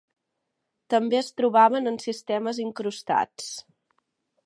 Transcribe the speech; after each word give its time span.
També 0.93 1.19
es 1.19 1.29
trobaven 1.41 1.91
en 1.93 2.01
sistemes 2.07 2.65
incrustats. 2.67 3.55